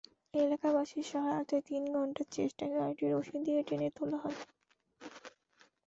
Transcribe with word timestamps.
এলাকাবাসীর 0.33 1.05
সহায়তায় 1.11 1.63
তিন 1.67 1.83
ঘণ্টার 1.95 2.27
চেষ্টায় 2.31 2.73
গাড়িটি 2.75 3.05
রশি 3.07 3.37
দিয়ে 3.45 3.61
টেনে 3.67 3.89
তোলা 3.95 4.17
হয়। 4.17 4.39